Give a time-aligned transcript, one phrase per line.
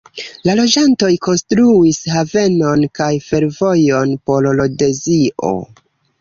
[0.49, 5.55] La loĝantoj konstruis havenon kaj fervojon por Rodezio.